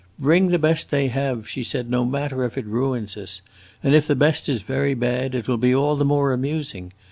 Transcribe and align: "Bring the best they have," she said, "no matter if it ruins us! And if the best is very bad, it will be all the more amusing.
"Bring 0.17 0.47
the 0.47 0.57
best 0.57 0.89
they 0.89 1.09
have," 1.09 1.47
she 1.47 1.63
said, 1.63 1.87
"no 1.87 2.05
matter 2.05 2.43
if 2.43 2.57
it 2.57 2.65
ruins 2.65 3.15
us! 3.15 3.41
And 3.83 3.93
if 3.93 4.07
the 4.07 4.15
best 4.15 4.49
is 4.49 4.63
very 4.63 4.95
bad, 4.95 5.35
it 5.35 5.47
will 5.47 5.57
be 5.57 5.75
all 5.75 5.95
the 5.95 6.03
more 6.03 6.33
amusing. 6.33 6.91